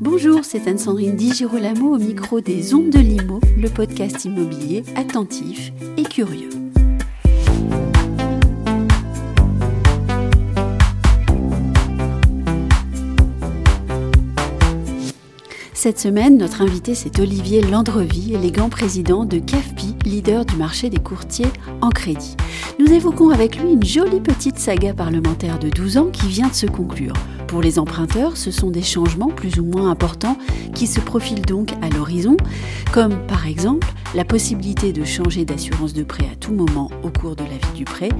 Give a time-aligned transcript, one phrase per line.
[0.00, 5.72] Bonjour, c'est Anne-Sandrine Di Girolamo au micro des Ondes de Limo, le podcast immobilier attentif
[5.98, 6.59] et curieux.
[15.82, 20.98] Cette semaine, notre invité, c'est Olivier Landrevi, élégant président de CAFPI, leader du marché des
[20.98, 22.36] courtiers en crédit.
[22.78, 26.54] Nous évoquons avec lui une jolie petite saga parlementaire de 12 ans qui vient de
[26.54, 27.14] se conclure.
[27.48, 30.36] Pour les emprunteurs, ce sont des changements plus ou moins importants
[30.74, 32.36] qui se profilent donc à l'horizon,
[32.92, 37.36] comme par exemple la possibilité de changer d'assurance de prêt à tout moment au cours
[37.36, 38.10] de la vie du prêt,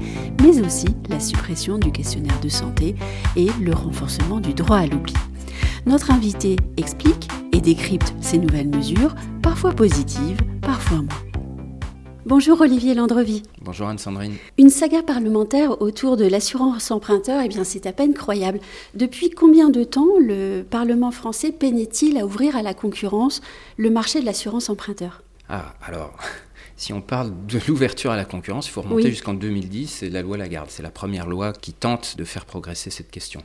[0.41, 2.95] mais aussi la suppression du questionnaire de santé
[3.35, 5.13] et le renforcement du droit à l'oubli.
[5.85, 11.31] Notre invité explique et décrypte ces nouvelles mesures, parfois positives, parfois moins.
[12.25, 13.43] Bonjour Olivier Landrevi.
[13.61, 14.35] Bonjour Anne-Sandrine.
[14.59, 18.59] Une saga parlementaire autour de l'assurance emprunteur, eh bien c'est à peine croyable.
[18.93, 23.41] Depuis combien de temps le Parlement français peinait-il à ouvrir à la concurrence
[23.77, 25.23] le marché de l'assurance emprunteur?
[25.49, 26.15] Ah, alors,
[26.81, 30.23] si on parle de l'ouverture à la concurrence, il faut remonter jusqu'en 2010, c'est la
[30.23, 30.69] loi Lagarde.
[30.71, 33.43] C'est la première loi qui tente de faire progresser cette question.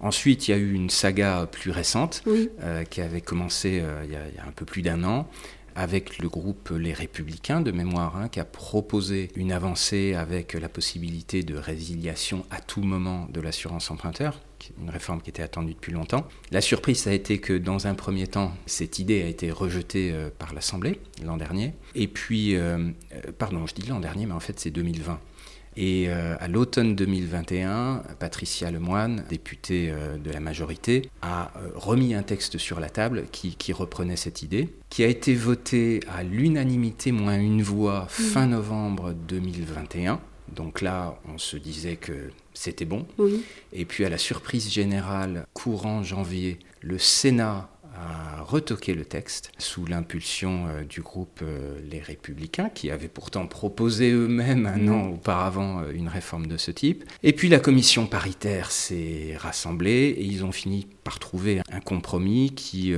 [0.00, 2.22] Ensuite, il y a eu une saga plus récente
[2.62, 5.28] euh, qui avait commencé euh, il, y a, un peu plus d'un an
[5.74, 10.68] avec le groupe Les Républicains de mémoire, hein, qui a proposé une avancée avec la
[10.68, 14.40] possibilité de résiliation à tout moment de l'assurance emprunteur
[14.80, 16.26] une réforme qui était attendue depuis longtemps.
[16.50, 20.10] La surprise, ça a été que dans un premier temps, cette idée a été rejetée
[20.12, 21.74] euh, par l'Assemblée l'an dernier.
[21.94, 22.78] Et puis, euh,
[23.12, 25.18] euh, pardon, je dis l'an dernier, mais en fait c'est 2020.
[25.76, 32.80] Et à l'automne 2021, Patricia Lemoine, députée de la majorité, a remis un texte sur
[32.80, 37.62] la table qui, qui, reprenait cette idée, qui a été voté à l'unanimité moins une
[37.62, 40.20] voix fin novembre 2021.
[40.54, 43.06] Donc là, on se disait que c'était bon.
[43.72, 49.86] Et puis à la surprise générale, courant janvier, le Sénat a retoqué le texte sous
[49.86, 55.80] l'impulsion euh, du groupe euh, Les Républicains, qui avaient pourtant proposé eux-mêmes un an auparavant
[55.80, 57.04] euh, une réforme de ce type.
[57.22, 62.50] Et puis la commission paritaire s'est rassemblée et ils ont fini par trouver un compromis
[62.54, 62.94] qui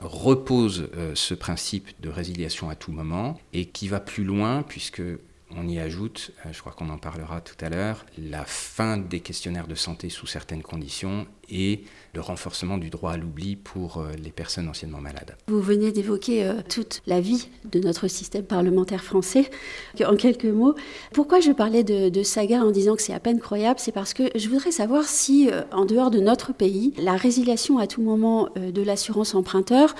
[0.00, 5.02] repose ce principe de résiliation à tout moment et qui va plus loin puisque
[5.50, 9.20] on y ajoute, euh, je crois qu'on en parlera tout à l'heure, la fin des
[9.20, 11.84] questionnaires de santé sous certaines conditions et
[12.14, 15.36] le renforcement du droit à l'oubli pour euh, les personnes anciennement malades.
[15.46, 19.50] Vous venez d'évoquer euh, toute la vie de notre système parlementaire français.
[20.04, 20.74] En quelques mots,
[21.12, 24.24] pourquoi je parlais de, saga en disant que c'est à peine croyable C'est parce que
[24.34, 28.82] je voudrais savoir si, en dehors de notre pays, la résiliation à tout moment de
[28.82, 29.94] l'assurance emprunteur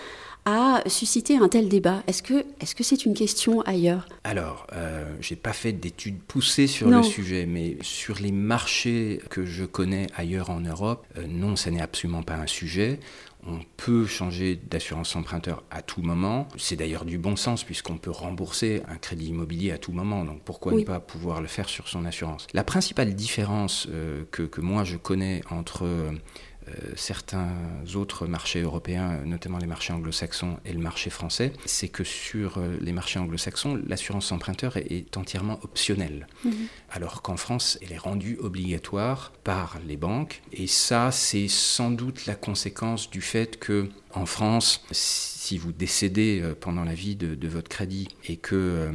[0.44, 4.06] a suscité un tel débat Est-ce que c'est -ce c'est une question ailleurs?
[4.24, 9.20] Alors, euh, je n'ai pas fait d'études poussées sur le sujet, mais sur les marchés
[9.30, 13.00] que je connais ailleurs en Europe, euh, non, ce n'est absolument pas un sujet.
[13.46, 16.48] On peut changer d'assurance emprunteur à tout moment.
[16.56, 20.24] C'est d'ailleurs du bon sens puisqu'on peut rembourser un crédit immobilier à tout moment.
[20.24, 22.46] Donc pourquoi ne pas pouvoir le faire sur son assurance?
[22.54, 26.12] La principale différence euh, que, que, moi je connais entre euh,
[26.96, 27.52] certains
[27.94, 32.76] autres marchés européens, notamment les marchés anglo-saxons et le marché français, c'est que sur euh,
[32.80, 36.52] les marchés anglo-saxons, l'assurance emprunteur est, entièrement optionnelle, mhm.
[36.90, 40.42] alors qu'en France, elle est rendue obligatoire par les banques.
[40.52, 46.40] Et ça, c'est sans doute la conséquence du fait que en France, si vous décédez
[46.42, 48.92] euh, pendant la vie de, de votre crédit et que euh,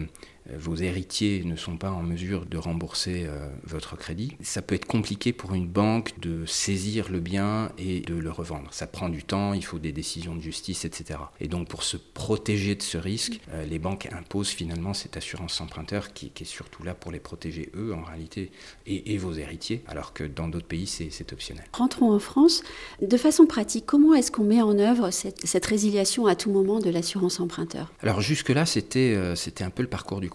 [0.58, 4.86] vos héritiers ne sont pas en mesure de rembourser euh, votre crédit, ça peut être
[4.86, 8.74] compliqué pour une banque de saisir le bien et de le revendre.
[8.74, 11.20] Ça prend du temps, il faut des décisions de justice, etc.
[11.40, 15.60] Et donc pour se protéger de ce risque, euh, les banques imposent finalement cette assurance
[15.62, 18.52] emprunteur qui, est surtout là pour les protéger eux en réalité
[18.86, 21.66] et, vos héritiers, alors que dans d'autres pays c'est optionnel.
[21.74, 22.64] Rentrons en France.
[23.02, 26.80] De façon pratique, comment est-ce qu'on met en œuvre cette, cette, résiliation à tout moment
[26.80, 27.92] de l'assurance emprunteur?
[28.02, 30.30] Alors jusque-là c'était c'était un peu le parcours du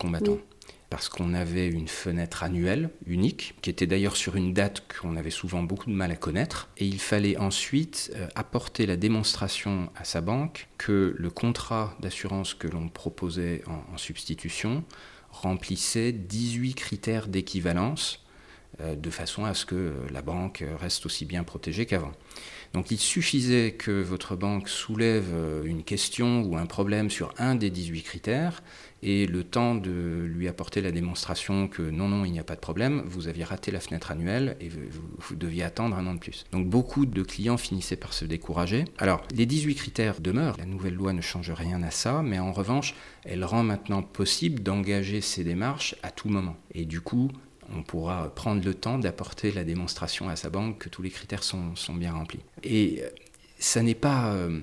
[0.90, 5.30] parce qu'on avait une fenêtre annuelle unique, qui était d'ailleurs sur une date qu'on avait
[5.30, 10.04] souvent beaucoup de mal à connaître, et il fallait ensuite euh, apporter la démonstration à
[10.04, 14.84] sa banque que le contrat d'assurance que l'on proposait en, substitution
[15.30, 18.23] remplissait 18 critères d'équivalence,
[18.80, 22.12] de façon à ce que euh, la banque reste aussi bien protégée qu'avant.
[22.72, 25.32] Donc il suffisait que votre banque soulève
[25.64, 28.64] une question ou un problème sur un des 18 critères
[29.04, 32.54] et le temps de lui apporter la démonstration que non, non, il n'y a pas
[32.54, 36.18] de problème, vous aviez raté la fenêtre annuelle et vous, deviez attendre un an de
[36.18, 36.46] plus.
[36.52, 38.86] Donc beaucoup de clients finissaient par se décourager.
[38.96, 42.52] Alors, les 18 critères demeurent, la nouvelle loi ne change rien à ça, mais en
[42.52, 42.94] revanche,
[43.24, 46.56] elle rend maintenant possible d'engager ces démarches à tout moment.
[46.72, 47.30] Et du coup,
[47.74, 51.44] on pourra prendre le temps d'apporter la démonstration à sa banque que tous les critères
[51.44, 52.40] sont, bien remplis.
[52.62, 53.08] Et euh,
[53.58, 54.32] ça n'est pas...
[54.32, 54.60] Euh,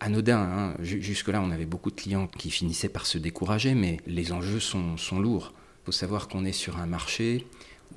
[0.00, 0.38] anodin.
[0.38, 0.74] Hein.
[0.80, 4.96] Jusque-là, on avait beaucoup de clients qui finissaient par se décourager, mais les enjeux sont,
[4.96, 5.52] sont lourds.
[5.82, 7.46] Il faut savoir qu'on est sur un marché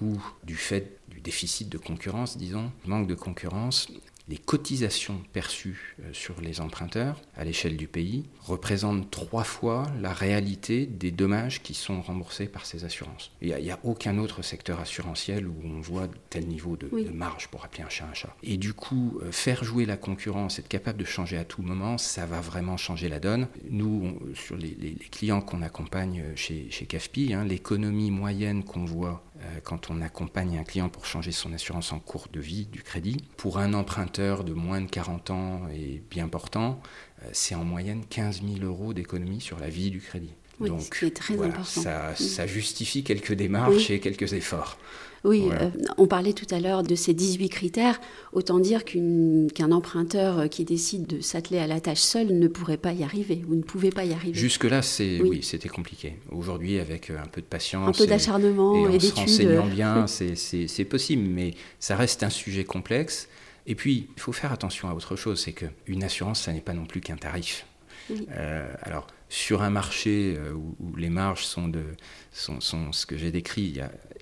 [0.01, 3.88] où, du fait du déficit de concurrence, disons, manque de concurrence,
[4.29, 10.13] les cotisations perçues euh, sur les emprunteurs à l'échelle du pays représentent trois fois la
[10.13, 13.31] réalité des dommages qui sont remboursés par ces assurances.
[13.41, 17.63] Il n'y a, aucun autre secteur assurantiel où on voit tel niveau de, marge pour
[17.63, 18.35] appeler un chat un chat.
[18.44, 21.97] Et du coup, euh, faire jouer la concurrence, être capable de changer à tout moment,
[21.97, 23.47] ça va vraiment changer la donne.
[23.69, 29.26] Nous, sur les, clients qu'on accompagne chez, chez CAFPI, hein, l'économie moyenne qu'on voit euh,
[29.64, 33.18] quand on accompagne un client pour changer son assurance en cours de vie du crédit,
[33.38, 36.82] pour un emprunteur de moins de 40 ans et bien portant,
[37.24, 40.34] euh, c'est en moyenne 15 000 euros d'économie sur la vie du crédit.
[40.60, 41.64] Donc, très important.
[41.64, 42.16] Ça, mm.
[42.16, 44.78] ça, justifie quelques démarches et quelques efforts.
[45.24, 48.00] Oui, euh, on parlait tout à l'heure de ces 18 critères.
[48.34, 52.94] Autant dire qu'un emprunteur qui décide de s'atteler à la tâche seul ne pourrait pas
[52.94, 54.38] y arriver ou ne pouvait pas y arriver.
[54.38, 54.81] Jusque-là,
[55.22, 56.18] oui, c'était compliqué.
[56.31, 59.16] Aujourd'hui, avec euh, un peu de patience, un peu d'acharnement et, et, et en se
[59.16, 63.28] renseignant bien, c'est possible, mais ça reste un sujet complexe.
[63.66, 66.74] Et puis, il faut faire attention à autre chose, c'est qu'une assurance, ça n'est pas
[66.74, 67.66] non plus qu'un tarif.
[68.12, 71.83] Euh, alors, sur un marché euh, où, les marges sont, de,
[72.31, 72.59] sont,
[72.92, 73.80] ce que j'ai décrit,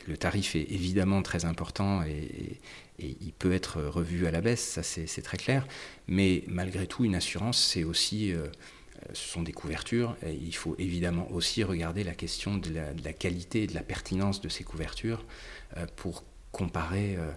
[0.08, 2.60] le tarif est évidemment très important et,
[2.98, 5.68] il peut être revu à la baisse, ça c'est très clair.
[6.08, 8.48] Mais malgré tout, une assurance, c'est aussi, euh,
[9.12, 10.16] ce sont des couvertures.
[10.26, 13.74] Et il faut évidemment aussi regarder la question de la, de la, qualité et de
[13.74, 15.26] la pertinence de ces couvertures
[15.98, 16.24] pour
[16.56, 17.32] comparer euh,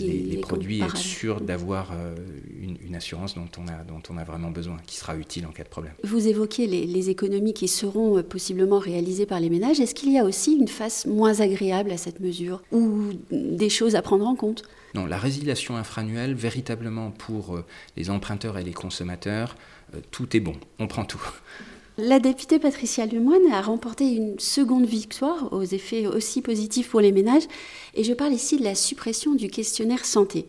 [0.00, 2.16] les, produits et être sûr d'avoir euh,
[2.60, 5.62] une, assurance dont on, a, dont on a vraiment besoin, qui sera utile en cas
[5.62, 5.92] de problème.
[6.02, 9.78] Vous évoquez les, économies qui seront euh, possiblement réalisées par les ménages.
[9.78, 13.94] Est-ce qu'il y a aussi une face moins agréable à cette mesure ou des choses
[13.94, 14.64] à prendre en compte?
[14.94, 17.60] Non, la résiliation infranuelle, véritablement pour
[17.96, 19.56] les emprunteurs et les consommateurs,
[20.10, 21.22] tout est bon, on prend tout.
[21.98, 27.10] La députée Patricia Lemoine a remporté une seconde victoire aux effets aussi positifs pour les
[27.10, 27.46] ménages,
[27.94, 30.46] et je parle ici de la suppression du questionnaire santé.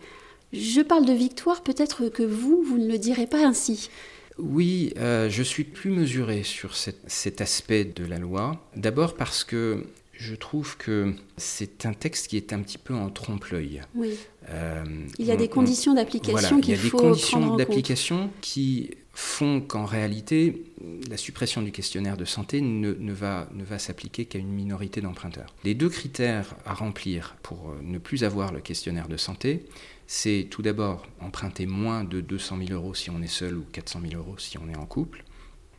[0.52, 3.90] Je parle de victoire, peut-être que vous, vous ne le direz pas ainsi.
[4.38, 8.62] Oui, euh, je suis plus mesuré sur cet, aspect de la loi.
[8.76, 9.86] D'abord parce que
[10.18, 13.84] je trouve que c'est un texte qui est un petit peu en trompe-l'œil.
[13.94, 14.16] Oui.
[14.50, 14.84] Euh,
[15.20, 17.28] il y a des conditions d'application qu'il faut prendre en compte.
[17.30, 20.64] Il y a des conditions d'application qui font qu'en réalité,
[21.10, 25.54] la suppression du questionnaire de santé ne, va, ne va s'appliquer qu'à une minorité d'emprunteurs.
[25.64, 29.66] Les deux critères à remplir pour euh, ne plus avoir le questionnaire de santé,
[30.08, 34.02] c'est tout d'abord emprunter moins de 200 000 euros si on est seul ou 400
[34.10, 35.24] 000 euros si on est en couple,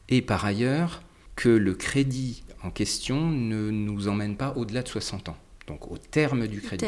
[0.08, 1.02] et par ailleurs
[1.38, 5.36] que le crédit en question ne nous emmène pas au-delà de 60 ans,
[5.68, 6.84] donc au terme du crédit.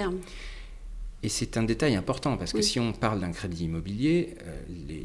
[1.22, 4.60] Et c'est un détail important parce que si on parle d'un crédit immobilier, euh,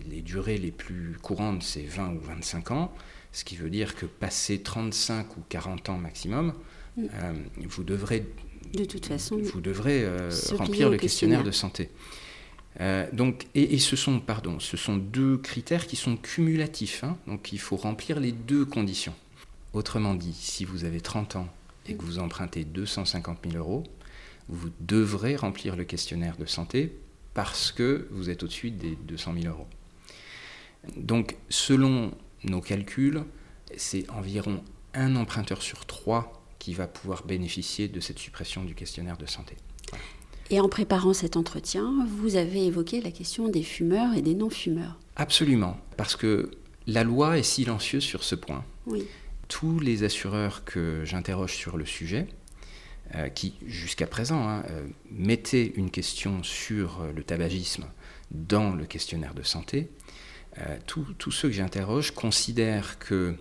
[0.10, 2.92] les, durées les plus courantes, c'est 20 ou 25 ans,
[3.34, 6.54] ce qui veut dire que passé 35 ou 40 ans maximum,
[6.98, 7.04] mm.
[7.14, 7.34] euh,
[7.68, 8.26] vous devrez,
[8.74, 11.92] de toute façon, vous devrez euh, remplir le questionnaire, de santé.
[13.14, 17.16] donc, et, ce, sont, pardon, ce sont deux critères qui sont cumulatifs, hein.
[17.28, 19.14] donc il faut remplir les deux conditions.
[19.76, 21.50] Autrement dit, si vous avez 30 ans
[21.86, 23.84] et que vous empruntez 250 000 euros,
[24.48, 26.98] vous devrez remplir le questionnaire de santé
[27.34, 29.68] parce que vous êtes au-dessus des 200 000 euros.
[30.96, 32.14] Donc, selon
[32.46, 33.26] nos calculs,
[33.76, 39.18] c'est environ un emprunteur sur trois qui va pouvoir bénéficier de cette suppression du questionnaire
[39.18, 39.58] de santé.
[40.52, 44.98] Et en préparant cet entretien, vous avez évoqué la question des fumeurs et des non-fumeurs.
[45.18, 46.52] Absolument, parce que
[46.88, 48.64] la loi est silencieuse sur ce point.
[48.86, 49.06] Oui.
[49.48, 52.28] Tous les assureurs que j'interroge sur le sujet
[53.14, 57.86] euh, qui, jusqu'à présent, hein, euh, mettait une question sur euh, le tabagisme
[58.32, 59.90] dans le questionnaire de santé,
[60.88, 63.36] tous ceux que j'interroge considèrent que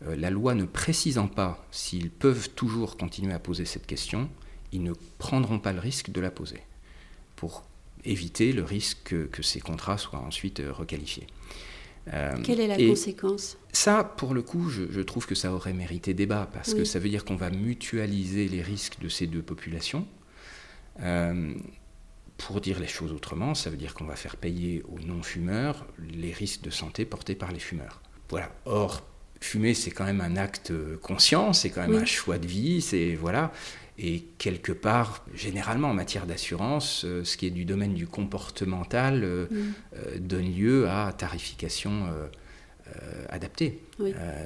[0.00, 4.30] la loi ne précisant pas s'ils peuvent toujours continuer à poser cette question,
[4.70, 6.62] ils ne prendront pas le risque de la poser
[7.34, 7.64] pour
[8.04, 11.26] éviter le risque que ces contrats soient ensuite requalifiés.
[12.12, 13.56] Euh, Quelle est la conséquence?
[13.72, 17.08] Ça, pour le coup, je, trouve que ça aurait mérité débat, parce que ça veut
[17.08, 20.06] dire qu'on va mutualiser les risques de ces deux populations.
[21.00, 21.54] Euh,
[22.36, 26.32] pour dire les choses autrement, ça veut dire qu'on va faire payer aux non-fumeurs les
[26.32, 28.02] risques de santé portés par les fumeurs.
[28.28, 28.50] Voilà.
[28.64, 29.06] Or,
[29.40, 33.14] fumer, c'est quand même un acte conscient, c'est quand même un choix de vie, c'est
[33.14, 33.52] voilà.
[34.04, 39.22] Et quelque part, généralement en matière d'assurance, euh, ce qui est du domaine du comportemental
[39.22, 39.56] euh, mm.
[39.94, 42.08] euh, donne lieu à tarification
[43.30, 43.80] adaptée.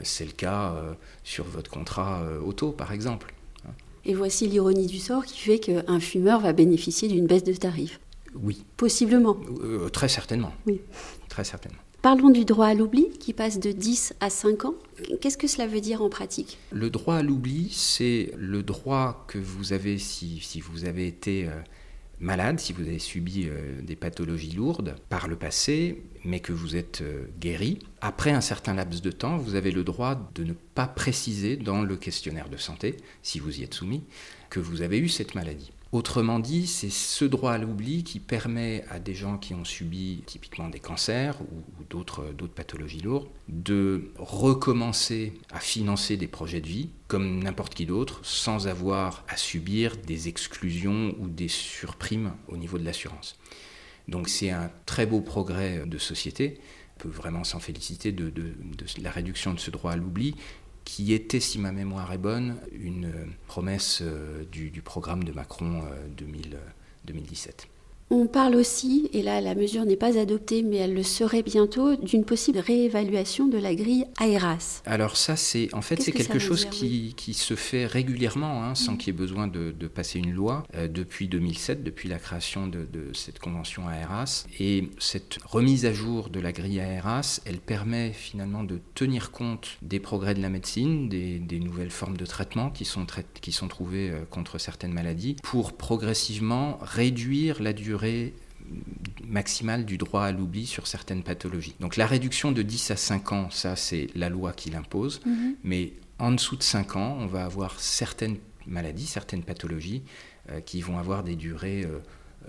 [0.04, 0.76] c'est le cas
[1.25, 3.34] sur votre contrat auto, par exemple.
[4.04, 7.98] Et voici l'ironie du sort qui fait qu'un fumeur va bénéficier d'une baisse de tarif.
[8.34, 8.64] Oui.
[8.76, 9.36] Possiblement.
[9.92, 10.52] très certainement.
[10.66, 10.80] Oui.
[11.28, 11.80] Très certainement.
[12.06, 14.75] Parlons du droit à l'oubli qui passe de 10 à 5 ans.
[15.20, 16.56] Qu'est-ce que cela veut dire en pratique?
[16.70, 21.48] Le droit à l'oubli, c'est le droit que vous avez si, vous avez été...
[21.48, 21.50] Euh,
[22.20, 26.76] malade, si vous avez subi euh, des pathologies lourdes par le passé, mais que vous
[26.76, 30.52] êtes euh, guéri, après un certain laps de temps, vous avez le droit de ne
[30.52, 34.04] pas préciser dans le questionnaire de santé, si vous y êtes soumis,
[34.48, 35.72] que vous avez eu cette maladie.
[35.96, 40.22] Autrement dit, c'est ce droit à l'oubli qui permet à des gens qui ont subi
[40.26, 46.90] typiquement des cancers ou, d'autres, pathologies lourdes de recommencer à financer des projets de vie
[47.08, 52.76] comme n'importe qui d'autre sans avoir à subir des exclusions ou des surprimes au niveau
[52.76, 53.38] de l'assurance.
[54.06, 56.60] Donc c'est un très beau progrès de société.
[56.98, 58.30] On peut vraiment s'en féliciter de,
[59.00, 60.34] la réduction de ce droit à l'oubli
[60.87, 63.12] qui était, si ma mémoire est bonne, une
[63.49, 65.83] promesse euh, du, programme de Macron
[66.16, 67.69] 2017.
[68.08, 71.96] On parle aussi, et là la mesure n'est pas adoptée, mais elle le serait bientôt,
[71.96, 74.82] d'une possible réévaluation de la grille AERAS.
[74.86, 78.96] Alors ça, c'est en fait c'est quelque chose qui, qui, se fait régulièrement, hein, sans
[78.96, 82.68] qu'il y ait besoin de, de passer une loi, euh, depuis 2007, depuis la création
[82.68, 84.46] de, de, cette convention AERAS.
[84.60, 89.78] Et cette remise à jour de la grille AERAS, elle permet finalement de tenir compte
[89.82, 93.04] des progrès de la médecine, des, des nouvelles formes de traitement qui sont,
[93.40, 97.95] qui sont trouvées euh, contre certaines maladies, pour progressivement réduire la durée
[99.24, 101.74] maximale du droit à l'oubli sur certaines pathologies.
[101.80, 105.54] Donc la réduction de 10 à 5 ans, ça c'est la loi qui l'impose, mhm.
[105.64, 108.36] mais en dessous de 5 ans, on va avoir certaines
[108.66, 110.02] maladies, certaines pathologies
[110.50, 111.98] euh, qui vont avoir des durées euh,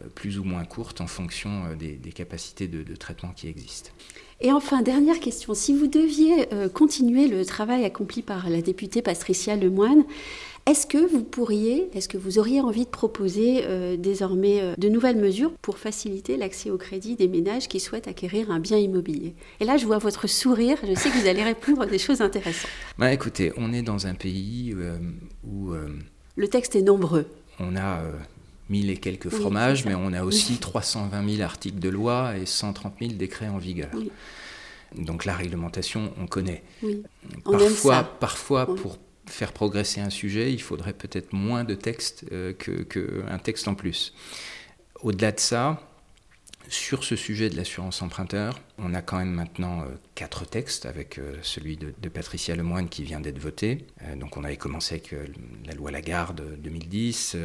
[0.02, 3.92] euh, plus ou moins courtes en fonction des, capacités de, de, traitement qui existent.
[4.40, 9.56] Et enfin, dernière question, si vous deviez continuer le travail accompli par la députée Patricia
[9.56, 10.04] Lemoine,
[10.68, 14.90] est-ce que vous pourriez, est-ce que vous auriez envie de proposer euh, désormais euh, de
[14.90, 19.34] nouvelles mesures pour faciliter l'accès au crédit des ménages qui souhaitent acquérir un bien immobilier?
[19.62, 22.20] Et là, je vois votre sourire, je sais que vous allez répondre à des choses
[22.20, 22.70] intéressantes.
[22.98, 24.98] Bah, écoutez, on est dans un pays euh,
[25.46, 25.72] où...
[26.36, 27.26] Le texte est nombreux.
[27.60, 28.02] On a
[28.70, 32.96] mille et quelques fromages, mais on a aussi 320 000 articles de loi et 130
[33.00, 33.90] 000 décrets en vigueur.
[34.96, 36.64] Donc la réglementation, on connaît.
[37.46, 42.54] On parfois, parfois pour faire progresser un sujet, il faudrait peut-être moins de texte euh,
[42.54, 44.14] qu'un texte en plus.
[45.02, 45.82] Au-delà de ça,
[46.70, 51.18] sur ce sujet de l'assurance emprunteur, on a quand même maintenant euh, quatre textes avec
[51.18, 53.86] euh, celui de, Patricia Lemoine qui vient d'être voté.
[54.16, 55.14] donc on avait commencé avec
[55.66, 57.38] la loi Lagarde 2010,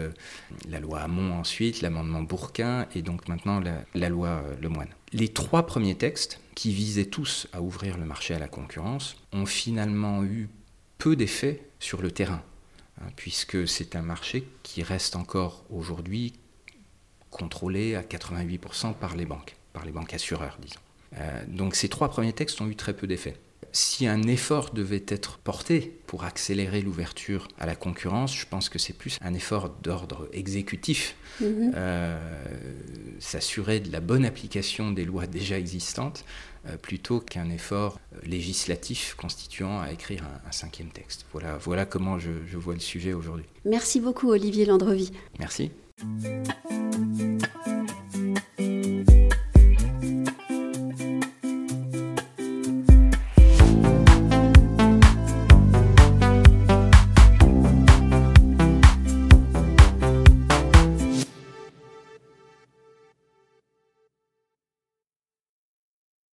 [0.68, 4.88] la loi Hamon ensuite, l'amendement Bourquin et donc maintenant la, loi Lemoine.
[5.12, 9.46] Les trois premiers textes, qui visaient tous à ouvrir le marché à la concurrence, ont
[9.46, 10.48] finalement eu
[10.98, 12.42] peu d'effet sur le terrain,
[13.00, 16.32] hein, puisque c'est un marché qui reste encore aujourd'hui
[17.30, 20.80] contrôlé à 88% par les banques, par les banques assureurs, disons.
[21.18, 23.36] Euh, donc ces trois premiers textes ont eu très peu d'effet.
[23.74, 28.78] Si un effort devait être porté pour accélérer l'ouverture à la concurrence, je pense que
[28.78, 31.72] c'est plus un effort d'ordre exécutif, mm-hmm.
[31.74, 32.20] euh,
[33.18, 36.24] s'assurer de la bonne application des lois déjà existantes,
[36.80, 41.26] plutôt qu'un effort euh, législatif constituant à écrire un, cinquième texte.
[41.32, 43.46] Voilà, voilà comment je, je vois le sujet aujourd'hui.
[43.64, 45.12] Merci beaucoup Olivier Landrevi.
[45.38, 45.70] Merci.